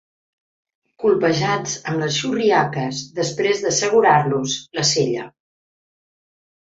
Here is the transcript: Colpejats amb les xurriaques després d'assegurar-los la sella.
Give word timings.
Colpejats 1.03 1.75
amb 1.91 2.01
les 2.03 2.17
xurriaques 2.23 3.03
després 3.21 3.63
d'assegurar-los 3.67 4.57
la 4.79 4.87
sella. 4.97 5.31